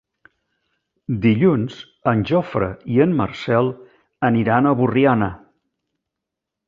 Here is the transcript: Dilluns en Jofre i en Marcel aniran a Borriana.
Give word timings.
Dilluns 1.25 1.75
en 2.13 2.23
Jofre 2.31 2.69
i 2.95 2.99
en 3.05 3.13
Marcel 3.21 3.71
aniran 4.31 4.71
a 4.71 4.73
Borriana. 4.81 5.29